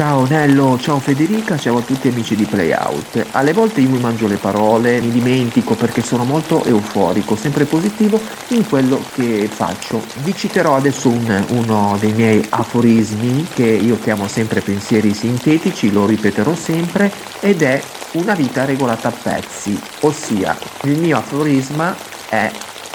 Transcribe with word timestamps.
Ciao 0.00 0.24
Nello, 0.24 0.78
ciao 0.80 0.98
Federica, 0.98 1.58
ciao 1.58 1.76
a 1.76 1.82
tutti 1.82 2.08
amici 2.08 2.34
di 2.34 2.46
Playout. 2.46 3.22
Alle 3.32 3.52
volte 3.52 3.82
io 3.82 3.90
mi 3.90 3.98
mangio 3.98 4.28
le 4.28 4.36
parole, 4.36 4.98
mi 4.98 5.10
dimentico 5.10 5.74
perché 5.74 6.00
sono 6.00 6.24
molto 6.24 6.64
euforico, 6.64 7.36
sempre 7.36 7.66
positivo 7.66 8.18
in 8.48 8.66
quello 8.66 8.98
che 9.12 9.46
faccio. 9.52 10.02
Vi 10.22 10.34
citerò 10.34 10.74
adesso 10.74 11.10
un, 11.10 11.44
uno 11.48 11.98
dei 12.00 12.14
miei 12.14 12.42
aforismi 12.48 13.46
che 13.52 13.66
io 13.66 13.98
chiamo 14.00 14.26
sempre 14.26 14.62
pensieri 14.62 15.12
sintetici, 15.12 15.92
lo 15.92 16.06
ripeterò 16.06 16.54
sempre, 16.54 17.12
ed 17.40 17.60
è 17.60 17.78
una 18.12 18.32
vita 18.32 18.64
regolata 18.64 19.08
a 19.08 19.12
pezzi, 19.12 19.78
ossia 20.00 20.56
il 20.84 20.98
mio 20.98 21.18
aforisma 21.18 21.94
è 22.30 22.50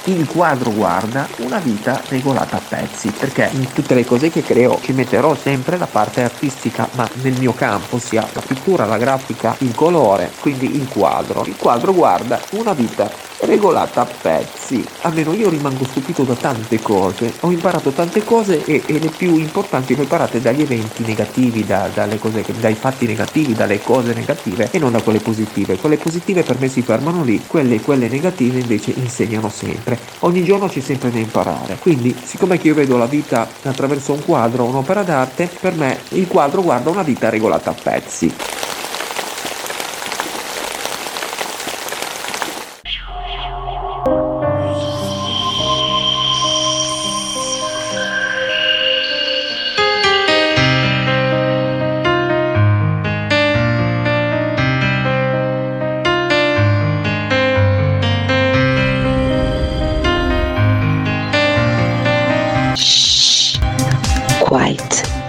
il 0.06 0.28
quadro 0.28 0.72
guarda 0.72 1.28
una 1.38 1.60
vita 1.60 2.02
regolata 2.10 2.58
a 2.58 2.62
pezzi, 2.68 3.12
perché 3.12 3.50
in 3.54 3.72
tutte 3.74 3.96
le 3.96 4.06
cose 4.06 4.30
che 4.30 4.44
creo 4.44 4.80
ci 4.82 4.94
metterò 4.94 5.36
sempre 5.36 5.78
la 5.78 5.88
parte 5.88 6.22
artistica, 6.22 6.88
ma 6.94 7.08
nel 7.22 7.38
mio 7.40 7.54
campo, 7.54 7.98
sia 7.98 8.28
la 8.34 8.42
pittura, 8.42 8.86
la 8.86 8.98
grafica, 8.98 9.56
il 9.60 9.74
colore, 9.74 10.32
quindi 10.40 10.76
il 10.76 10.88
quadro. 10.88 11.44
Il 11.46 11.56
quadro 11.58 11.94
guarda 11.94 12.40
una 12.52 12.74
vita 12.74 13.10
regolata 13.40 14.02
a 14.02 14.06
pezzi. 14.06 14.86
Almeno 15.02 15.34
io 15.34 15.50
rimango 15.50 15.86
stupito 15.86 16.24
da 16.24 16.36
tante 16.36 16.82
cose. 16.82 17.34
Ho 17.42 17.52
imparato 17.52 17.92
tante 17.92 18.24
cose 18.24 18.64
e, 18.66 18.82
e 18.86 19.00
le 19.00 19.10
più 19.10 19.38
importanti 19.38 19.94
le 19.94 20.02
ho 20.02 20.04
imparate 20.04 20.42
dagli 20.42 20.62
eventi 20.62 21.04
negativi, 21.04 21.66
da, 21.66 21.90
cose, 22.20 22.44
dai 22.60 22.76
fatti 22.76 23.06
negativi, 23.06 23.54
dalle 23.54 23.82
cose 23.82 24.14
negative 24.14 24.70
e 24.72 24.80
non 24.80 24.92
da 24.92 25.02
quelle 25.02 25.20
positive. 25.20 25.78
Quelle 25.78 25.98
positive 25.98 26.44
per 26.44 26.60
me 26.60 26.68
si 26.68 26.82
fermano 26.82 27.24
lì, 27.24 27.44
quelle, 27.46 27.80
quelle 27.82 28.08
negative 28.08 28.60
invece 28.60 28.94
insegnano 28.96 29.50
sempre. 29.50 29.95
Ogni 30.20 30.44
giorno 30.44 30.68
c'è 30.68 30.80
sempre 30.80 31.12
da 31.12 31.20
imparare. 31.20 31.78
Quindi, 31.80 32.16
siccome 32.24 32.58
che 32.58 32.68
io 32.68 32.74
vedo 32.74 32.98
la 32.98 33.06
vita 33.06 33.48
attraverso 33.64 34.14
un 34.14 34.24
quadro, 34.24 34.66
un'opera 34.66 35.04
d'arte, 35.04 35.50
per 35.60 35.76
me 35.76 36.00
il 36.10 36.28
quadro 36.28 36.62
guarda 36.62 36.90
una 36.90 37.04
vita 37.04 37.30
regolata 37.30 37.72
a 37.72 37.76
pezzi. 37.82 38.34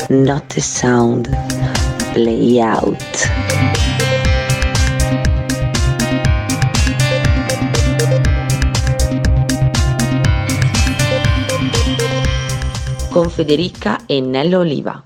Not 0.08 0.48
the 0.54 0.60
sound. 0.60 1.28
Play 2.12 2.60
out. 2.60 2.96
Con 13.10 13.30
Federica 13.30 14.00
e 14.06 14.20
Nello 14.20 14.60
Oliva. 14.60 15.02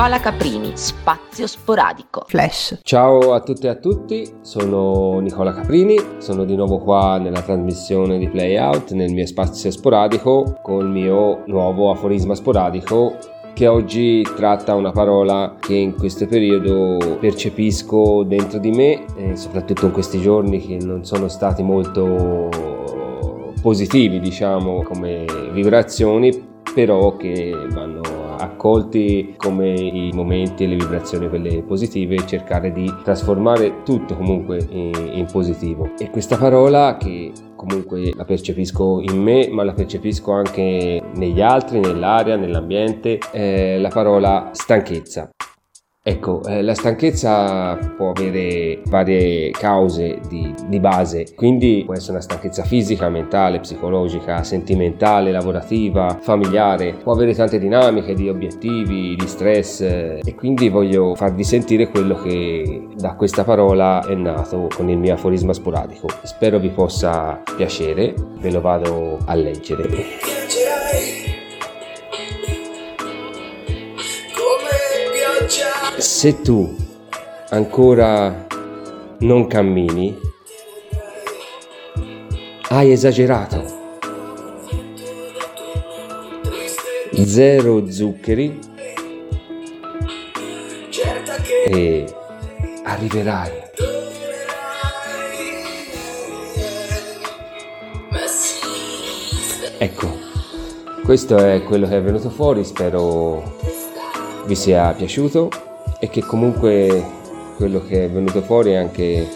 Nicola 0.00 0.18
Caprini, 0.18 0.70
Spazio 0.76 1.46
Sporadico. 1.46 2.22
Flash. 2.26 2.80
Ciao 2.84 3.34
a 3.34 3.40
tutte 3.40 3.66
e 3.66 3.70
a 3.70 3.74
tutti, 3.74 4.26
sono 4.40 5.18
Nicola 5.18 5.52
Caprini, 5.52 5.94
sono 6.16 6.44
di 6.44 6.56
nuovo 6.56 6.78
qua 6.78 7.18
nella 7.18 7.42
trasmissione 7.42 8.16
di 8.16 8.26
Playout 8.26 8.92
nel 8.92 9.12
mio 9.12 9.26
spazio 9.26 9.70
sporadico 9.70 10.58
con 10.62 10.86
il 10.86 10.90
mio 10.90 11.42
nuovo 11.48 11.90
aforisma 11.90 12.34
sporadico 12.34 13.18
che 13.52 13.66
oggi 13.66 14.22
tratta 14.22 14.74
una 14.74 14.90
parola 14.90 15.56
che 15.60 15.74
in 15.74 15.94
questo 15.94 16.26
periodo 16.26 17.18
percepisco 17.20 18.22
dentro 18.22 18.58
di 18.58 18.70
me, 18.70 19.04
e 19.16 19.36
soprattutto 19.36 19.84
in 19.84 19.92
questi 19.92 20.18
giorni 20.18 20.60
che 20.60 20.78
non 20.82 21.04
sono 21.04 21.28
stati 21.28 21.62
molto 21.62 22.48
positivi, 23.60 24.18
diciamo, 24.18 24.82
come 24.82 25.26
vibrazioni, 25.52 26.48
però 26.72 27.16
che 27.16 27.52
vanno 27.68 28.19
accolti 28.40 29.34
come 29.36 29.70
i 29.72 30.10
momenti 30.12 30.64
e 30.64 30.66
le 30.68 30.76
vibrazioni 30.76 31.28
quelle 31.28 31.62
positive 31.62 32.16
e 32.16 32.26
cercare 32.26 32.72
di 32.72 32.92
trasformare 33.02 33.82
tutto 33.84 34.16
comunque 34.16 34.66
in, 34.70 35.10
in 35.14 35.26
positivo. 35.30 35.90
E 35.98 36.10
questa 36.10 36.36
parola 36.36 36.96
che 36.96 37.32
comunque 37.56 38.12
la 38.14 38.24
percepisco 38.24 39.00
in 39.00 39.20
me 39.20 39.48
ma 39.50 39.64
la 39.64 39.72
percepisco 39.72 40.32
anche 40.32 41.02
negli 41.14 41.42
altri 41.42 41.78
nell'aria 41.78 42.36
nell'ambiente 42.36 43.18
è 43.18 43.76
la 43.76 43.90
parola 43.90 44.48
stanchezza 44.52 45.30
Ecco, 46.02 46.42
eh, 46.44 46.62
la 46.62 46.72
stanchezza 46.72 47.76
può 47.94 48.12
avere 48.12 48.80
varie 48.86 49.50
cause 49.50 50.18
di, 50.28 50.50
di, 50.66 50.80
base, 50.80 51.34
quindi 51.34 51.82
può 51.84 51.92
essere 51.92 52.12
una 52.12 52.22
stanchezza 52.22 52.62
fisica, 52.64 53.10
mentale, 53.10 53.60
psicologica, 53.60 54.42
sentimentale, 54.42 55.30
lavorativa, 55.30 56.16
familiare, 56.18 56.94
può 56.94 57.12
avere 57.12 57.34
tante 57.34 57.58
dinamiche 57.58 58.14
di 58.14 58.30
obiettivi, 58.30 59.14
di 59.14 59.26
stress 59.26 59.82
eh, 59.82 60.20
e 60.24 60.34
quindi 60.34 60.70
voglio 60.70 61.14
farvi 61.14 61.44
sentire 61.44 61.90
quello 61.90 62.14
che 62.14 62.86
da 62.96 63.12
questa 63.14 63.44
parola 63.44 64.02
è 64.06 64.14
nato 64.14 64.68
con 64.74 64.88
il 64.88 64.96
mio 64.96 65.12
aforisma 65.12 65.52
sporadico. 65.52 66.08
Spero 66.22 66.58
vi 66.58 66.70
possa 66.70 67.42
piacere, 67.56 68.14
ve 68.38 68.50
lo 68.50 68.62
vado 68.62 69.18
a 69.26 69.34
leggere. 69.34 70.59
Se 76.20 76.42
tu 76.42 76.76
ancora 77.48 78.46
non 79.20 79.46
cammini, 79.46 80.14
hai 82.68 82.92
esagerato. 82.92 83.64
Zero 87.24 87.90
zuccheri 87.90 88.58
e 91.64 92.14
arriverai. 92.84 93.50
Ecco, 99.78 100.18
questo 101.02 101.38
è 101.38 101.62
quello 101.62 101.88
che 101.88 101.96
è 101.96 102.02
venuto 102.02 102.28
fuori, 102.28 102.62
spero 102.62 103.56
vi 104.44 104.54
sia 104.54 104.92
piaciuto 104.92 105.68
e 106.00 106.08
che 106.08 106.24
comunque 106.24 107.04
quello 107.56 107.84
che 107.86 108.06
è 108.06 108.10
venuto 108.10 108.40
fuori 108.40 108.72
è 108.72 108.76
anche 108.76 109.28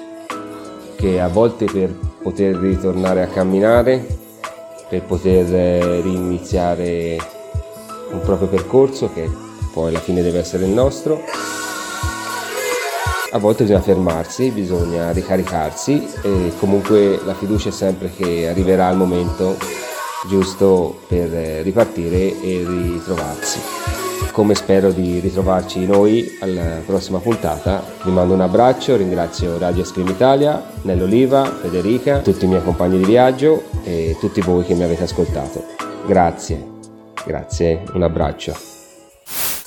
che 0.97 1.21
a 1.21 1.28
volte 1.28 1.66
per 1.66 1.95
poter 2.22 2.57
ritornare 2.57 3.22
a 3.22 3.27
camminare, 3.27 4.05
per 4.89 5.03
poter 5.03 5.55
eh, 5.55 6.01
riniziare 6.01 7.19
un 8.11 8.21
proprio 8.21 8.49
percorso 8.49 9.13
che 9.13 9.31
poi 9.72 9.91
alla 9.91 9.99
fine 9.99 10.22
deve 10.22 10.39
essere 10.39 10.65
il 10.65 10.71
nostro, 10.71 11.21
a 13.31 13.39
volte 13.39 13.65
bisogna 13.65 13.83
fermarsi, 13.83 14.51
bisogna 14.51 15.10
ricaricarsi 15.10 16.09
e 16.22 16.53
comunque 16.59 17.21
la 17.25 17.34
fiducia 17.34 17.69
è 17.69 17.72
sempre 17.72 18.10
che 18.10 18.49
arriverà 18.49 18.89
il 18.89 18.97
momento 18.97 19.57
giusto 20.28 21.01
per 21.09 21.34
eh, 21.34 21.63
ripartire 21.63 22.41
e 22.41 22.65
ritrovarsi 22.67 23.94
come 24.34 24.57
spero 24.57 24.91
di 24.91 25.21
ritrovarci 25.21 25.86
noi 25.86 26.36
alla 26.41 26.81
prossima 26.84 27.21
puntata. 27.21 27.84
Vi 28.03 28.10
mando 28.10 28.34
un 28.34 28.41
abbraccio, 28.41 28.97
ringrazio 28.97 29.59
Radio 29.59 29.84
Scream 29.84 30.09
Italia, 30.09 30.60
Nell'Oliva, 30.83 31.45
Federica, 31.45 32.19
tutti 32.19 32.45
i 32.45 32.48
miei 32.48 32.63
compagni 32.63 32.98
di 32.98 33.04
viaggio 33.04 33.63
e 33.84 34.16
tutti 34.19 34.41
voi 34.41 34.65
che 34.65 34.75
mi 34.75 34.83
avete 34.83 35.04
ascoltato. 35.04 35.65
Grazie, 36.04 36.66
grazie, 37.25 37.84
un 37.92 38.03
abbraccio. 38.03 38.73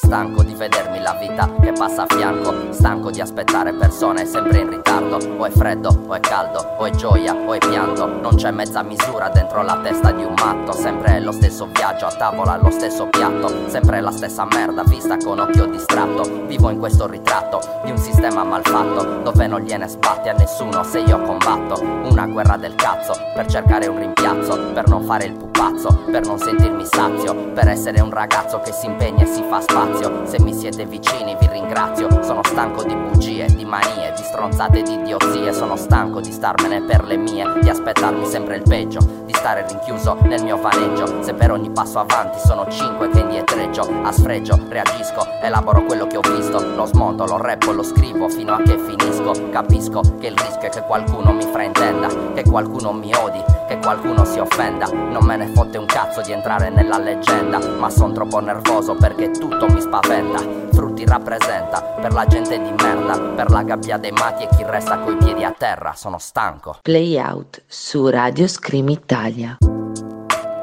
Stanco 0.08 0.42
di 0.42 0.54
vedermi 0.54 1.02
la 1.02 1.18
vita 1.20 1.52
che 1.60 1.74
passa 1.74 2.04
a 2.04 2.06
fianco 2.08 2.72
Stanco 2.72 3.12
di 3.12 3.20
aspettare 3.20 3.74
persone 3.74 4.26
sempre 4.26 4.60
in 4.60 4.70
ritardo 4.70 5.18
O 5.38 5.46
è 5.46 5.50
freddo, 5.50 5.90
o 6.08 6.14
è 6.14 6.20
caldo, 6.22 6.76
o 6.78 6.86
è 6.86 6.92
gioia, 6.92 7.34
o 7.34 7.54
è 7.54 7.58
pianto 7.58 8.06
Non 8.06 8.36
c'è 8.36 8.52
mezza 8.52 8.84
misura 8.84 9.28
dentro 9.28 9.62
la 9.64 9.78
testa 9.84 10.12
di 10.12 10.24
un 10.24 10.34
matto 10.34 10.72
Sempre 10.72 11.20
lo 11.20 11.34
stesso 11.34 11.68
viaggio 11.74 12.06
a 12.06 12.12
tavola, 12.12 12.56
lo 12.56 12.72
stesso 12.72 13.08
piatto 13.08 13.70
Sempre 13.70 14.00
la 14.00 14.12
stessa 14.12 14.46
merda 14.46 14.84
vista 14.84 15.18
con 15.18 15.40
occhio 15.40 15.66
distratto 15.66 16.46
Vivo 16.46 16.70
in 16.70 16.80
questo 16.80 17.06
ritratto 17.06 17.60
di 17.84 17.92
un 17.92 17.98
sistema 17.98 18.46
malfatto 18.46 19.22
Dove 19.24 19.46
non 19.48 19.60
gliene 19.60 19.90
sbatti 19.90 20.30
a 20.30 20.34
nessuno 20.34 20.84
se 20.84 21.00
io 21.00 21.22
combatto 21.22 21.82
Una 21.82 22.26
guerra 22.28 22.56
del 22.56 22.76
cazzo 22.76 23.14
per 23.34 23.46
cercare 23.48 23.88
un 23.88 24.00
rimpiazzo 24.00 24.72
Per 24.74 24.88
non 24.88 25.04
fare 25.04 25.26
il 25.26 25.34
pupazzo, 25.34 26.06
per 26.10 26.26
non 26.26 26.40
sentirmi 26.40 26.86
sazio 26.86 27.52
Per 27.52 27.68
essere 27.68 28.00
un 28.00 28.10
ragazzo 28.10 28.62
che 28.62 28.72
si 28.72 28.86
impegna 28.86 29.24
e 29.24 29.28
si 29.28 29.44
fa 29.50 29.60
spazio 29.60 29.97
Se 29.98 30.40
mi 30.40 30.54
siete 30.54 30.86
vicini 30.86 31.36
vi 31.40 31.48
ringrazio. 31.48 32.08
Sono 32.24 32.42
stanco 32.44 32.84
di 32.84 32.96
bugie, 32.96 33.46
di 33.48 33.66
manie, 33.66 34.14
di 34.16 34.24
stronzate, 34.24 34.82
di 34.84 34.94
idiozie. 34.94 35.54
Sono 35.54 35.76
stanco 35.76 36.20
di 36.20 36.32
starmene 36.32 36.82
per 36.82 37.04
le 37.06 37.18
mie 37.18 37.46
Di 37.62 37.70
aspettarmi 37.70 38.26
sempre 38.26 38.58
il 38.58 38.64
peggio 38.64 39.00
Di 39.26 39.34
stare 39.34 39.66
rinchiuso 39.68 40.18
nel 40.24 40.44
mio 40.44 40.58
vaneggio. 40.58 41.24
Se 41.24 41.34
per 41.34 41.52
ogni 41.52 41.70
passo 41.72 42.00
avanti 42.00 42.38
sono 42.46 42.68
cinque 42.70 43.10
che 43.10 43.20
indietreggio 43.20 43.90
A 44.04 44.12
sfregio, 44.12 44.60
reagisco, 44.68 45.26
elaboro 45.42 45.84
quello 45.84 46.06
che 46.06 46.18
ho 46.18 46.22
visto. 46.22 46.60
Lo 46.76 46.86
smonto, 46.86 47.26
lo 47.26 47.38
rappo, 47.38 47.72
lo 47.72 47.84
scrivo 47.84 48.30
fino 48.30 48.54
a 48.54 48.62
che 48.62 48.78
finisco. 48.78 49.50
Capisco 49.50 50.02
che 50.20 50.28
il 50.28 50.38
rischio 50.38 50.68
è 50.68 50.70
che 50.70 50.82
qualcuno 50.82 51.32
mi 51.32 51.44
fraintenda 51.44 52.08
Che 52.34 52.44
qualcuno 52.44 52.92
mi 52.94 53.12
odi, 53.14 53.44
che 53.68 53.78
qualcuno 53.80 54.26
si 54.26 54.40
offenda. 54.40 54.88
Non 54.92 55.24
me 55.26 55.38
ne 55.38 55.48
fotte 55.48 55.78
un 55.78 55.86
cazzo 55.86 56.22
di 56.22 56.32
entrare 56.32 56.70
nella 56.70 56.98
leggenda 56.98 57.60
Ma 57.78 57.90
son 57.90 58.14
troppo 58.14 58.40
nervoso 58.40 58.96
perché 58.96 59.32
tutto 59.32 59.68
mi 59.68 59.82
spaventa 59.88 60.40
Frutti 60.72 61.06
rappresenta 61.06 61.82
per 61.82 62.14
la 62.14 62.26
gente 62.26 62.62
di 62.62 62.70
merda 62.70 63.18
Per 63.36 63.50
la 63.50 63.64
gabbia 63.64 63.98
dei 63.98 64.12
mati 64.12 64.44
e 64.44 64.50
chi 64.56 64.64
resta 64.64 65.00
coi 65.00 65.16
piedi 65.16 65.44
a 65.44 65.52
terra 65.52 65.94
Sono 65.96 66.18
stanco 66.20 66.78
Play 66.82 67.18
Out 67.18 67.64
su 67.66 68.08
Radio 68.10 68.48
Scream 68.48 68.90
Italia. 68.90 69.58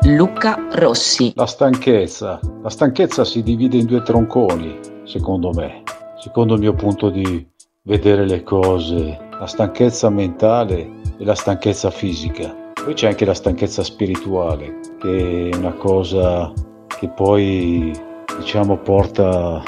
Luca 0.03 0.67
Rossi. 0.73 1.33
La 1.35 1.47
stanchezza. 1.47 2.39
La 2.63 2.69
stanchezza 2.69 3.25
si 3.25 3.43
divide 3.43 3.79
in 3.79 3.87
due 3.87 4.03
tronconi, 4.03 4.79
secondo 5.05 5.51
me, 5.53 5.83
secondo 6.19 6.55
il 6.55 6.61
mio 6.61 6.75
punto 6.75 7.09
di 7.09 7.47
vedere 7.85 8.27
le 8.27 8.43
cose. 8.43 9.19
La 9.41 9.47
stanchezza 9.47 10.11
mentale 10.11 10.91
e 11.17 11.25
la 11.25 11.35
stanchezza 11.35 11.91
fisica. 11.91 12.55
Poi 12.75 12.93
c'è 12.93 13.09
anche 13.09 13.25
la 13.25 13.33
stanchezza 13.33 13.83
spirituale, 13.83 14.81
che 14.99 15.49
è 15.51 15.57
una 15.57 15.73
cosa 15.73 16.53
che 16.99 17.09
poi, 17.09 17.93
diciamo, 18.39 18.79
porta 18.79 19.63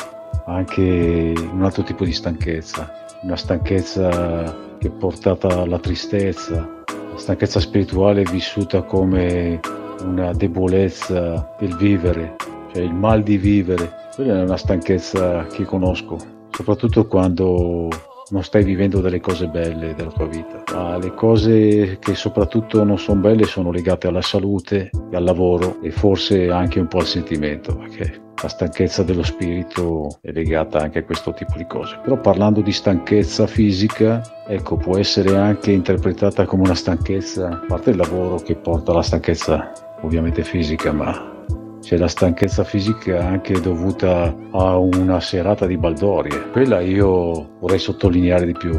anche 0.46 1.32
un 1.52 1.62
altro 1.62 1.82
tipo 1.82 2.04
di 2.04 2.12
stanchezza. 2.12 2.90
Una 3.22 3.36
stanchezza 3.36 4.54
che 4.78 4.88
è 4.88 4.90
portata 4.90 5.62
alla 5.62 5.78
tristezza. 5.78 6.84
La 6.86 7.18
stanchezza 7.18 7.60
spirituale 7.60 8.22
è 8.22 8.30
vissuta 8.30 8.82
come 8.82 9.60
una 10.04 10.32
debolezza 10.32 11.54
del 11.58 11.74
vivere, 11.76 12.36
cioè 12.72 12.82
il 12.82 12.94
mal 12.94 13.22
di 13.22 13.38
vivere. 13.38 13.90
Quella 14.14 14.40
è 14.40 14.42
una 14.42 14.56
stanchezza 14.56 15.44
che 15.46 15.64
conosco, 15.64 16.16
soprattutto 16.50 17.06
quando 17.06 17.88
non 18.28 18.42
stai 18.42 18.64
vivendo 18.64 19.00
delle 19.00 19.20
cose 19.20 19.46
belle 19.46 19.94
della 19.94 20.10
tua 20.10 20.26
vita, 20.26 20.62
ma 20.74 20.98
le 20.98 21.14
cose 21.14 21.98
che 22.00 22.14
soprattutto 22.14 22.82
non 22.82 22.98
sono 22.98 23.20
belle 23.20 23.44
sono 23.44 23.70
legate 23.70 24.08
alla 24.08 24.22
salute, 24.22 24.90
al 25.12 25.22
lavoro 25.22 25.80
e 25.80 25.90
forse 25.90 26.50
anche 26.50 26.80
un 26.80 26.88
po' 26.88 26.98
al 26.98 27.06
sentimento, 27.06 27.76
perché 27.76 28.25
la 28.42 28.48
stanchezza 28.48 29.02
dello 29.02 29.22
spirito 29.22 30.18
è 30.20 30.30
legata 30.30 30.78
anche 30.78 30.98
a 30.98 31.04
questo 31.04 31.32
tipo 31.32 31.56
di 31.56 31.66
cose. 31.66 31.98
Però 32.02 32.20
parlando 32.20 32.60
di 32.60 32.72
stanchezza 32.72 33.46
fisica, 33.46 34.20
ecco, 34.46 34.76
può 34.76 34.98
essere 34.98 35.36
anche 35.36 35.72
interpretata 35.72 36.44
come 36.44 36.62
una 36.64 36.74
stanchezza, 36.74 37.48
a 37.48 37.64
parte 37.66 37.90
il 37.90 37.96
lavoro 37.96 38.36
che 38.36 38.54
porta 38.54 38.92
alla 38.92 39.02
stanchezza 39.02 39.72
ovviamente 40.02 40.44
fisica, 40.44 40.92
ma 40.92 41.34
c'è 41.80 41.96
la 41.96 42.08
stanchezza 42.08 42.64
fisica 42.64 43.24
anche 43.24 43.60
dovuta 43.60 44.34
a 44.50 44.76
una 44.76 45.20
serata 45.20 45.66
di 45.66 45.76
baldorie. 45.76 46.50
Quella 46.50 46.80
io 46.80 47.56
vorrei 47.60 47.78
sottolineare 47.78 48.44
di 48.44 48.52
più. 48.52 48.72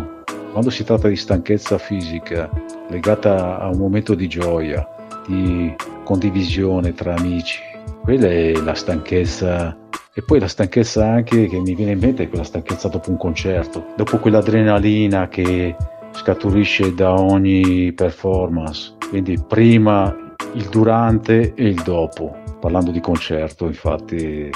Quando 0.51 0.69
si 0.69 0.83
tratta 0.83 1.07
di 1.07 1.15
stanchezza 1.15 1.77
fisica 1.77 2.49
legata 2.89 3.59
a 3.59 3.69
un 3.69 3.77
momento 3.77 4.13
di 4.13 4.27
gioia, 4.27 4.87
di 5.25 5.73
condivisione 6.03 6.93
tra 6.93 7.15
amici, 7.15 7.59
quella 8.07 8.29
è 8.29 8.53
la 8.53 8.73
stanchezza 8.73 9.77
e 10.13 10.21
poi 10.21 10.39
la 10.39 10.47
stanchezza 10.47 11.05
anche 11.05 11.47
che 11.47 11.59
mi 11.59 11.75
viene 11.75 11.91
in 11.91 11.99
mente 11.99 12.23
è 12.23 12.29
quella 12.29 12.45
stanchezza 12.45 12.87
dopo 12.87 13.09
un 13.09 13.17
concerto, 13.17 13.87
dopo 13.97 14.17
quell'adrenalina 14.19 15.27
che 15.27 15.75
scaturisce 16.11 16.93
da 16.93 17.11
ogni 17.11 17.91
performance. 17.91 18.95
Quindi 19.09 19.37
prima 19.45 20.35
il 20.53 20.69
durante 20.69 21.53
e 21.53 21.67
il 21.67 21.81
dopo. 21.83 22.33
Parlando 22.61 22.91
di 22.91 23.01
concerto, 23.01 23.65
infatti, 23.65 24.49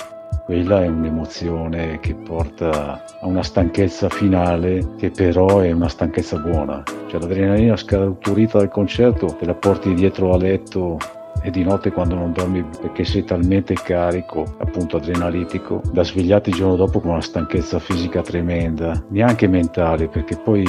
quella 0.45 0.83
è 0.83 0.87
un'emozione 0.87 1.99
che 1.99 2.15
porta 2.15 3.03
a 3.19 3.27
una 3.27 3.43
stanchezza 3.43 4.07
finale 4.07 4.93
che 4.97 5.11
però 5.11 5.59
è 5.59 5.73
una 5.73 5.89
stanchezza 5.89 6.37
buona. 6.37 6.83
Cioè 7.07 7.19
l'adrenalina 7.19 7.75
scaturita 7.75 8.59
dal 8.59 8.69
concerto 8.69 9.35
te 9.37 9.45
la 9.45 9.55
porti 9.55 9.93
dietro 9.93 10.33
a 10.33 10.37
letto 10.37 11.19
e 11.41 11.49
di 11.49 11.63
notte 11.63 11.91
quando 11.91 12.15
non 12.15 12.31
dormi 12.33 12.63
perché 12.79 13.03
sei 13.03 13.23
talmente 13.23 13.73
carico, 13.73 14.45
appunto 14.59 14.97
adrenalitico, 14.97 15.81
da 15.91 16.03
svegliarti 16.03 16.49
il 16.49 16.55
giorno 16.55 16.75
dopo 16.75 16.99
con 16.99 17.11
una 17.11 17.21
stanchezza 17.21 17.79
fisica 17.79 18.21
tremenda, 18.21 19.03
neanche 19.09 19.47
mentale, 19.47 20.07
perché 20.07 20.37
poi 20.37 20.63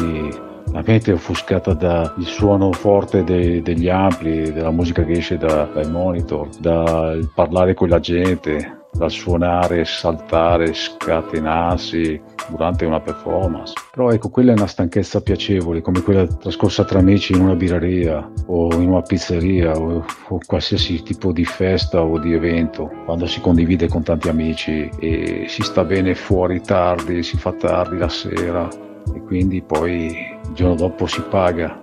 la 0.73 0.83
mente 0.87 1.11
è 1.11 1.15
offuscata 1.15 1.75
dal 1.75 2.15
suono 2.21 2.73
forte 2.73 3.25
dei, 3.25 3.61
degli 3.63 3.89
ampli, 3.89 4.53
della 4.53 4.71
musica 4.71 5.05
che 5.05 5.13
esce 5.13 5.37
da, 5.37 5.65
dai 5.65 5.91
monitor, 5.91 6.49
dal 6.59 7.31
parlare 7.35 7.75
con 7.75 7.89
la 7.89 8.01
gente, 8.01 8.82
dal 8.93 9.11
suonare, 9.11 9.85
saltare, 9.85 10.73
scatenarsi 10.73 12.21
durante 12.49 12.85
una 12.85 13.01
performance. 13.01 13.73
Però 13.91 14.11
ecco, 14.11 14.29
quella 14.29 14.53
è 14.53 14.57
una 14.57 14.67
stanchezza 14.67 15.21
piacevole, 15.23 15.81
come 15.81 16.03
quella 16.03 16.27
trascorsa 16.27 16.85
tra 16.85 16.99
amici 16.99 17.33
in 17.33 17.41
una 17.41 17.55
birreria 17.55 18.31
o 18.47 18.73
in 18.75 18.91
una 18.91 19.03
pizzeria 19.03 19.73
o, 19.73 20.05
o 20.29 20.39
qualsiasi 20.45 21.03
tipo 21.03 21.33
di 21.33 21.45
festa 21.45 22.03
o 22.03 22.19
di 22.19 22.35
evento, 22.35 22.91
quando 23.05 23.27
si 23.27 23.41
condivide 23.41 23.89
con 23.89 24.03
tanti 24.03 24.29
amici 24.29 24.91
e 24.99 25.47
si 25.49 25.63
sta 25.63 25.85
bene 25.85 26.15
fuori 26.15 26.61
tardi, 26.61 27.23
si 27.23 27.37
fa 27.37 27.53
tardi 27.53 27.97
la 27.97 28.09
sera 28.09 28.69
e 29.15 29.23
quindi 29.23 29.63
poi 29.63 30.07
il 30.07 30.53
giorno 30.53 30.75
dopo 30.75 31.07
si 31.07 31.23
paga. 31.23 31.79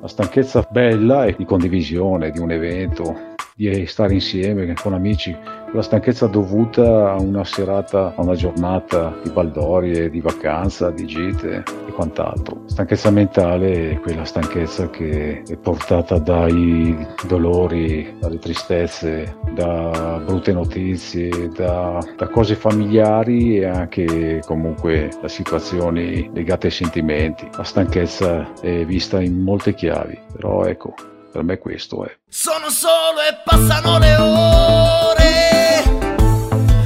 La 0.00 0.08
stanchezza 0.08 0.66
bella 0.70 1.24
è 1.24 1.34
di 1.36 1.44
condivisione 1.44 2.30
di 2.30 2.38
un 2.38 2.50
evento, 2.50 3.33
di 3.56 3.86
stare 3.86 4.14
insieme 4.14 4.74
con 4.74 4.94
amici, 4.94 5.36
la 5.72 5.82
stanchezza 5.82 6.26
dovuta 6.26 7.12
a 7.12 7.20
una 7.20 7.44
serata, 7.44 8.12
a 8.16 8.22
una 8.22 8.34
giornata 8.34 9.16
di 9.22 9.30
baldorie, 9.30 10.10
di 10.10 10.20
vacanza, 10.20 10.90
di 10.90 11.04
gite 11.04 11.62
e 11.86 11.92
quant'altro. 11.92 12.62
Stanchezza 12.66 13.10
mentale 13.10 13.90
è 13.90 14.00
quella 14.00 14.24
stanchezza 14.24 14.90
che 14.90 15.42
è 15.46 15.56
portata 15.56 16.18
dai 16.18 16.96
dolori, 17.26 18.16
dalle 18.18 18.38
tristezze, 18.38 19.36
da 19.52 20.20
brutte 20.24 20.52
notizie, 20.52 21.48
da, 21.54 21.98
da 22.16 22.28
cose 22.28 22.56
familiari 22.56 23.58
e 23.58 23.66
anche 23.66 24.42
comunque 24.44 25.10
da 25.20 25.28
situazioni 25.28 26.28
legate 26.32 26.66
ai 26.66 26.72
sentimenti. 26.72 27.48
La 27.56 27.64
stanchezza 27.64 28.52
è 28.60 28.84
vista 28.84 29.20
in 29.20 29.40
molte 29.42 29.74
chiavi, 29.74 30.18
però 30.32 30.64
ecco, 30.64 30.94
per 31.34 31.42
me 31.42 31.58
questo 31.58 32.04
è. 32.04 32.16
Sono 32.28 32.70
solo 32.70 33.18
e 33.28 33.36
passano 33.42 33.98
le 33.98 34.14
ore. 34.14 35.82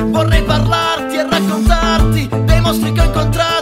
Vorrei 0.06 0.42
parlarti 0.42 1.16
e 1.16 1.28
raccontarti 1.28 2.28
dei 2.46 2.60
mostri 2.62 2.90
che 2.92 3.00
ho 3.02 3.04
incontrato. 3.04 3.57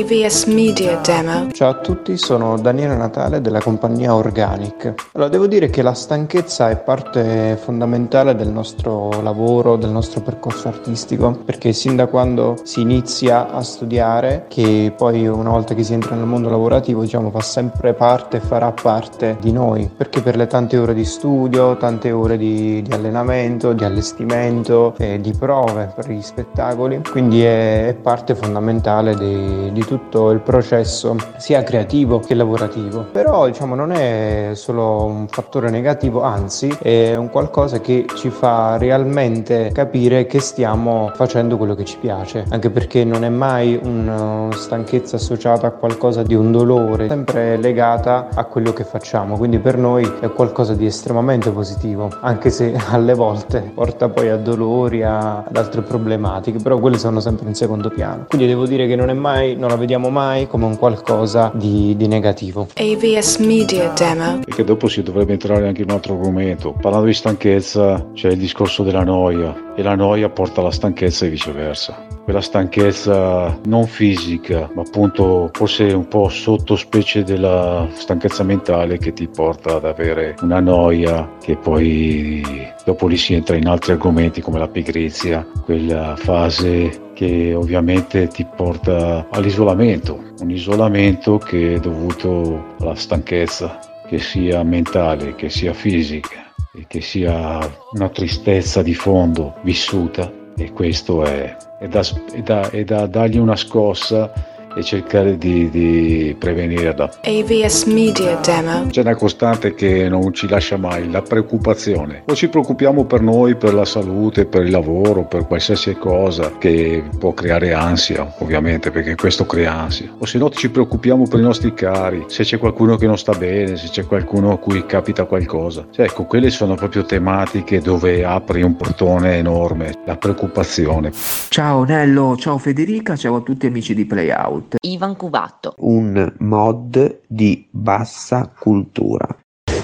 AVS 0.00 0.44
Media 0.46 0.98
Demo. 1.04 1.50
Ciao 1.50 1.68
a 1.68 1.74
tutti, 1.74 2.16
sono 2.16 2.58
Daniele 2.58 2.96
Natale 2.96 3.42
della 3.42 3.60
compagnia 3.60 4.14
Organic. 4.14 4.94
Allora, 5.12 5.28
devo 5.28 5.46
dire 5.46 5.68
che 5.68 5.82
la 5.82 5.92
stanchezza 5.92 6.70
è 6.70 6.78
parte 6.78 7.58
fondamentale 7.62 8.34
del 8.34 8.48
nostro 8.48 9.20
lavoro, 9.20 9.76
del 9.76 9.90
nostro 9.90 10.22
percorso 10.22 10.68
artistico, 10.68 11.38
perché 11.44 11.74
sin 11.74 11.96
da 11.96 12.06
quando 12.06 12.56
si 12.62 12.80
inizia 12.80 13.52
a 13.52 13.62
studiare, 13.62 14.46
che 14.48 14.90
poi 14.96 15.26
una 15.26 15.50
volta 15.50 15.74
che 15.74 15.82
si 15.82 15.92
entra 15.92 16.14
nel 16.14 16.24
mondo 16.24 16.48
lavorativo, 16.48 17.02
diciamo, 17.02 17.30
fa 17.30 17.42
sempre 17.42 17.92
parte 17.92 18.38
e 18.38 18.40
farà 18.40 18.72
parte 18.72 19.36
di 19.38 19.52
noi, 19.52 19.90
perché 19.94 20.22
per 20.22 20.34
le 20.34 20.46
tante 20.46 20.78
ore 20.78 20.94
di 20.94 21.04
studio, 21.04 21.76
tante 21.76 22.10
ore 22.10 22.38
di, 22.38 22.80
di 22.80 22.92
allenamento, 22.92 23.74
di 23.74 23.84
allestimento, 23.84 24.94
eh, 24.96 25.20
di 25.20 25.32
prove 25.32 25.92
per 25.94 26.10
gli 26.10 26.22
spettacoli, 26.22 27.02
quindi 27.10 27.42
è, 27.42 27.88
è 27.88 27.94
parte 27.94 28.34
fondamentale 28.34 29.14
di, 29.14 29.70
di 29.72 29.88
tutto 29.90 30.30
il 30.30 30.38
processo 30.38 31.16
sia 31.36 31.64
creativo 31.64 32.20
che 32.20 32.34
lavorativo. 32.34 33.06
Però 33.10 33.46
diciamo 33.46 33.74
non 33.74 33.90
è 33.90 34.50
solo 34.54 35.02
un 35.02 35.26
fattore 35.26 35.68
negativo, 35.68 36.22
anzi 36.22 36.72
è 36.80 37.16
un 37.16 37.28
qualcosa 37.28 37.80
che 37.80 38.06
ci 38.14 38.30
fa 38.30 38.76
realmente 38.76 39.72
capire 39.72 40.26
che 40.26 40.38
stiamo 40.38 41.10
facendo 41.16 41.56
quello 41.56 41.74
che 41.74 41.84
ci 41.84 41.98
piace, 41.98 42.44
anche 42.50 42.70
perché 42.70 43.02
non 43.02 43.24
è 43.24 43.28
mai 43.28 43.80
una 43.82 44.46
stanchezza 44.52 45.16
associata 45.16 45.66
a 45.66 45.70
qualcosa 45.72 46.22
di 46.22 46.34
un 46.34 46.52
dolore, 46.52 47.08
sempre 47.08 47.56
legata 47.56 48.28
a 48.32 48.44
quello 48.44 48.72
che 48.72 48.84
facciamo, 48.84 49.36
quindi 49.36 49.58
per 49.58 49.76
noi 49.76 50.08
è 50.20 50.30
qualcosa 50.30 50.74
di 50.74 50.86
estremamente 50.86 51.50
positivo, 51.50 52.10
anche 52.20 52.50
se 52.50 52.76
alle 52.90 53.14
volte 53.14 53.72
porta 53.74 54.08
poi 54.08 54.28
a 54.28 54.36
dolori, 54.36 55.02
a, 55.02 55.38
ad 55.38 55.56
altre 55.56 55.82
problematiche, 55.82 56.58
però 56.62 56.78
quelle 56.78 56.98
sono 56.98 57.18
sempre 57.18 57.48
in 57.48 57.56
secondo 57.56 57.88
piano. 57.88 58.26
Quindi 58.28 58.46
devo 58.46 58.66
dire 58.66 58.86
che 58.86 58.94
non 58.94 59.10
è 59.10 59.14
mai, 59.14 59.56
non 59.56 59.69
la 59.70 59.76
vediamo 59.76 60.10
mai 60.10 60.48
come 60.48 60.64
un 60.64 60.76
qualcosa 60.76 61.52
di, 61.54 61.94
di 61.96 62.08
negativo. 62.08 62.66
AVS 62.74 63.38
Media 63.38 63.92
Demo. 63.96 64.40
E 64.44 64.52
che 64.52 64.64
dopo 64.64 64.88
si 64.88 65.02
dovrebbe 65.02 65.32
entrare 65.32 65.68
anche 65.68 65.82
in 65.82 65.90
un 65.90 65.94
altro 65.94 66.14
argomento. 66.14 66.72
Parlando 66.72 67.06
di 67.06 67.14
stanchezza 67.14 68.10
c'è 68.12 68.30
il 68.30 68.38
discorso 68.38 68.82
della 68.82 69.04
noia 69.04 69.72
e 69.76 69.82
la 69.82 69.94
noia 69.94 70.28
porta 70.28 70.60
alla 70.60 70.72
stanchezza 70.72 71.24
e 71.24 71.28
viceversa. 71.28 72.06
Quella 72.24 72.40
stanchezza 72.40 73.58
non 73.64 73.86
fisica, 73.86 74.68
ma 74.74 74.82
appunto 74.82 75.50
forse 75.52 75.84
un 75.84 76.06
po' 76.08 76.28
sottospecie 76.28 77.22
della 77.22 77.88
stanchezza 77.92 78.42
mentale 78.42 78.98
che 78.98 79.12
ti 79.12 79.28
porta 79.28 79.76
ad 79.76 79.84
avere 79.84 80.34
una 80.42 80.60
noia 80.60 81.36
che 81.40 81.56
poi 81.56 82.42
dopo 82.84 83.06
lì 83.06 83.16
si 83.16 83.34
entra 83.34 83.56
in 83.56 83.66
altri 83.66 83.92
argomenti 83.92 84.40
come 84.40 84.58
la 84.58 84.68
pigrizia, 84.68 85.46
quella 85.64 86.14
fase 86.16 87.08
che 87.20 87.52
ovviamente 87.52 88.28
ti 88.28 88.46
porta 88.46 89.26
all'isolamento, 89.28 90.32
un 90.40 90.50
isolamento 90.50 91.36
che 91.36 91.74
è 91.74 91.78
dovuto 91.78 92.76
alla 92.80 92.94
stanchezza, 92.94 93.78
che 94.08 94.18
sia 94.18 94.62
mentale, 94.62 95.34
che 95.34 95.50
sia 95.50 95.74
fisica 95.74 96.50
e 96.74 96.86
che 96.88 97.02
sia 97.02 97.58
una 97.92 98.08
tristezza 98.08 98.80
di 98.80 98.94
fondo 98.94 99.56
vissuta 99.60 100.32
e 100.56 100.72
questo 100.72 101.22
è, 101.22 101.54
è, 101.78 101.88
da, 101.88 102.00
è, 102.32 102.40
da, 102.40 102.70
è 102.70 102.84
da 102.84 103.06
dargli 103.06 103.36
una 103.36 103.56
scossa 103.56 104.32
e 104.74 104.82
cercare 104.82 105.36
di, 105.36 105.68
di 105.70 106.36
prevenirla. 106.38 107.10
AVS 107.22 107.84
Media 107.84 108.36
Demo. 108.36 108.86
C'è 108.86 109.00
una 109.00 109.14
costante 109.14 109.74
che 109.74 110.08
non 110.08 110.32
ci 110.32 110.48
lascia 110.48 110.76
mai, 110.76 111.10
la 111.10 111.22
preoccupazione. 111.22 112.22
O 112.26 112.34
ci 112.34 112.48
preoccupiamo 112.48 113.04
per 113.04 113.20
noi, 113.20 113.56
per 113.56 113.74
la 113.74 113.84
salute, 113.84 114.46
per 114.46 114.64
il 114.64 114.70
lavoro, 114.70 115.24
per 115.24 115.46
qualsiasi 115.46 115.94
cosa 115.94 116.52
che 116.58 117.02
può 117.18 117.32
creare 117.32 117.72
ansia, 117.72 118.34
ovviamente, 118.38 118.90
perché 118.90 119.14
questo 119.14 119.46
crea 119.46 119.72
ansia. 119.74 120.12
O 120.18 120.26
se 120.26 120.38
no 120.38 120.50
ci 120.50 120.70
preoccupiamo 120.70 121.26
per 121.26 121.40
i 121.40 121.42
nostri 121.42 121.74
cari, 121.74 122.24
se 122.28 122.44
c'è 122.44 122.58
qualcuno 122.58 122.96
che 122.96 123.06
non 123.06 123.18
sta 123.18 123.32
bene, 123.32 123.76
se 123.76 123.88
c'è 123.88 124.06
qualcuno 124.06 124.52
a 124.52 124.58
cui 124.58 124.86
capita 124.86 125.24
qualcosa. 125.24 125.86
Cioè, 125.90 126.06
ecco, 126.06 126.24
quelle 126.24 126.50
sono 126.50 126.74
proprio 126.74 127.04
tematiche 127.04 127.80
dove 127.80 128.24
apri 128.24 128.62
un 128.62 128.76
portone 128.76 129.36
enorme, 129.36 129.94
la 130.04 130.16
preoccupazione. 130.16 131.10
Ciao 131.48 131.84
Nello, 131.84 132.36
ciao 132.36 132.58
Federica, 132.58 133.16
ciao 133.16 133.36
a 133.36 133.40
tutti 133.40 133.66
amici 133.66 133.94
di 133.94 134.04
Playout. 134.04 134.59
Ivan 134.80 135.16
Cubatto. 135.16 135.74
un 135.78 136.34
mod 136.38 137.20
di 137.26 137.66
bassa 137.70 138.50
cultura. 138.58 139.26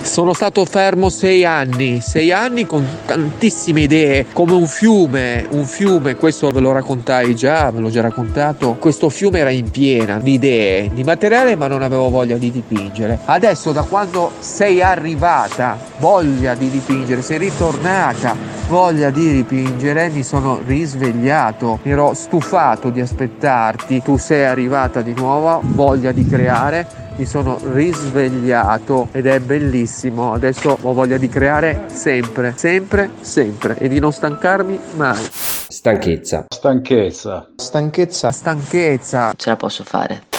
Sono 0.03 0.35
stato 0.35 0.65
fermo 0.65 1.09
sei 1.09 1.45
anni, 1.45 2.01
sei 2.01 2.31
anni 2.31 2.65
con 2.65 2.87
tantissime 3.07 3.83
idee, 3.83 4.27
come 4.33 4.53
un 4.53 4.67
fiume, 4.67 5.47
un 5.51 5.65
fiume, 5.65 6.15
questo 6.15 6.49
ve 6.51 6.61
lo 6.61 6.71
raccontai 6.71 7.35
già, 7.35 7.71
ve 7.73 7.81
l'ho 7.81 7.91
già 7.91 8.03
raccontato, 8.03 8.77
questo 8.79 9.09
fiume 9.09 9.41
era 9.41 9.51
in 9.51 9.69
piena 9.69 10.19
di 10.19 10.35
idee, 10.35 10.91
di 10.95 11.03
materiale, 11.03 11.57
ma 11.57 11.67
non 11.67 11.83
avevo 11.83 12.09
voglia 12.09 12.37
di 12.37 12.53
dipingere. 12.53 13.19
Adesso 13.25 13.73
da 13.73 13.83
quando 13.83 14.31
sei 14.39 14.81
arrivata, 14.81 15.77
voglia 15.99 16.55
di 16.55 16.71
dipingere, 16.71 17.21
sei 17.21 17.39
ritornata, 17.39 18.56
voglia 18.69 19.11
di 19.11 19.33
dipingere, 19.33 20.09
mi 20.09 20.23
sono 20.23 20.61
risvegliato, 20.65 21.79
mi 21.83 21.93
ero 21.93 22.15
stufato 22.15 22.91
di 22.91 23.01
aspettarti, 23.01 24.03
tu 24.03 24.17
sei 24.17 24.45
arrivata 24.45 25.03
di 25.03 25.15
nuovo, 25.15 25.61
voglia 25.63 26.13
di 26.13 26.27
creare, 26.27 27.05
mi 27.17 27.25
sono 27.25 27.59
risvegliato 27.73 29.09
ed 29.13 29.27
è 29.27 29.41
bellissimo. 29.41 30.33
Adesso 30.33 30.79
ho 30.81 30.93
voglia 30.93 31.17
di 31.17 31.29
creare 31.29 31.85
sempre, 31.87 32.53
sempre, 32.57 33.11
sempre 33.21 33.77
e 33.79 33.89
di 33.89 33.99
non 33.99 34.13
stancarmi 34.13 34.79
mai. 34.97 35.25
Stanchezza. 35.69 36.47
Stanchezza. 36.49 37.49
Stanchezza 37.57 38.31
Stanchezza. 38.31 39.33
Ce 39.37 39.49
la 39.49 39.57
posso 39.57 39.85
fare. 39.85 40.36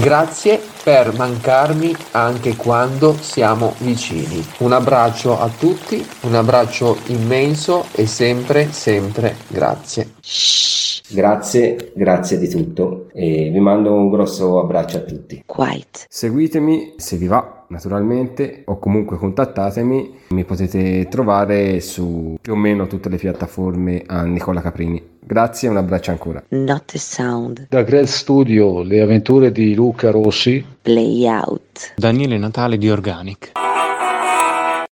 Grazie 0.00 0.58
per 0.82 1.14
mancarmi 1.14 1.94
anche 2.12 2.56
quando 2.56 3.12
siamo 3.12 3.74
vicini. 3.80 4.42
Un 4.60 4.72
abbraccio 4.72 5.38
a 5.38 5.46
tutti, 5.50 6.02
un 6.22 6.34
abbraccio 6.34 6.96
immenso 7.08 7.84
e 7.92 8.06
sempre, 8.06 8.72
sempre 8.72 9.36
grazie. 9.48 10.12
Grazie, 11.10 11.92
grazie 11.94 12.38
di 12.38 12.48
tutto 12.48 13.08
e 13.12 13.50
vi 13.52 13.60
mando 13.60 13.92
un 13.92 14.08
grosso 14.08 14.58
abbraccio 14.58 14.96
a 14.96 15.00
tutti. 15.00 15.42
Quiet. 15.44 16.06
Seguitemi 16.08 16.94
se 16.96 17.18
vi 17.18 17.26
va 17.26 17.66
naturalmente 17.68 18.62
o 18.64 18.78
comunque 18.78 19.18
contattatemi, 19.18 20.14
mi 20.28 20.44
potete 20.44 21.08
trovare 21.10 21.80
su 21.80 22.38
più 22.40 22.54
o 22.54 22.56
meno 22.56 22.86
tutte 22.86 23.10
le 23.10 23.18
piattaforme 23.18 24.02
a 24.06 24.22
Nicola 24.22 24.62
Caprini. 24.62 25.09
Grazie 25.20 25.68
e 25.68 25.70
un 25.70 25.76
abbraccio 25.76 26.10
ancora. 26.10 26.42
Not 26.48 26.92
a 26.94 26.98
sound. 26.98 27.66
Da 27.68 27.82
Grad 27.82 28.04
Studio, 28.04 28.82
le 28.82 29.00
avventure 29.00 29.52
di 29.52 29.74
Luca 29.74 30.10
Rossi. 30.10 30.64
Play 30.82 31.26
out. 31.28 31.92
Daniele 31.96 32.38
Natale 32.38 32.78
di 32.78 32.90
Organic. 32.90 33.52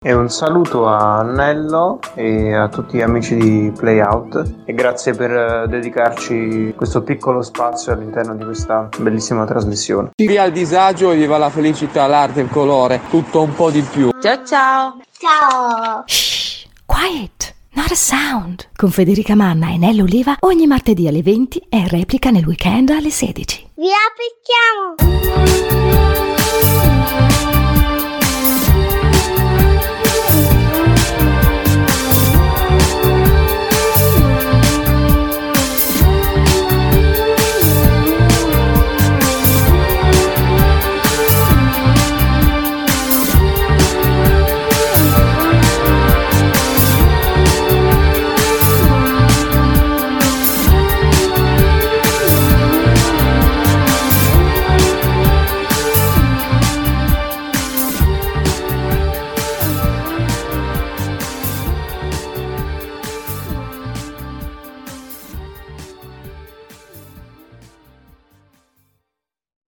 E 0.06 0.12
un 0.12 0.30
saluto 0.30 0.86
a 0.86 1.22
Nello 1.22 2.00
e 2.16 2.54
a 2.54 2.68
tutti 2.68 2.98
gli 2.98 3.02
amici 3.02 3.38
di 3.38 3.72
Playout 3.74 4.64
e 4.66 4.74
grazie 4.74 5.14
per 5.14 5.32
eh, 5.32 5.68
dedicarci 5.70 6.74
questo 6.76 7.04
piccolo 7.04 7.42
spazio 7.42 7.94
all'interno 7.94 8.36
di 8.36 8.44
questa 8.44 8.90
bellissima 9.00 9.46
trasmissione. 9.46 10.10
Via 10.18 10.44
il 10.44 10.52
disagio 10.52 11.12
e 11.12 11.16
viva 11.16 11.38
la 11.38 11.50
felicità, 11.50 12.06
l'arte, 12.06 12.42
il 12.42 12.50
colore, 12.50 13.00
tutto 13.10 13.44
un 13.44 13.56
po' 13.56 13.72
di 13.72 13.80
più. 13.80 14.10
Ciao 14.20 14.44
ciao. 14.44 14.98
Ciao! 15.18 16.04
Shh, 16.06 16.66
quiet, 16.86 17.56
Not 17.76 17.90
a 17.90 17.96
sound. 17.96 18.70
Con 18.76 18.92
Federica 18.92 19.34
Manna 19.34 19.72
e 19.72 19.78
Nello 19.78 20.04
Oliva 20.04 20.38
ogni 20.42 20.68
martedì 20.68 21.08
alle 21.08 21.24
20 21.24 21.66
e 21.70 21.88
replica 21.88 22.30
nel 22.30 22.46
weekend 22.46 22.92
alle 22.92 23.10
16. 23.10 23.70
Vi 23.74 23.88
aspettiamo! 24.96 25.34